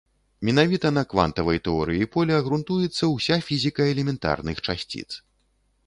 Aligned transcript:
Менавіта 0.47 0.87
на 0.97 1.03
квантавай 1.11 1.59
тэорыі 1.67 2.09
поля 2.17 2.41
грунтуецца 2.49 3.13
ўся 3.15 3.35
фізіка 3.51 3.81
элементарных 3.95 4.57
часціц. 4.69 5.09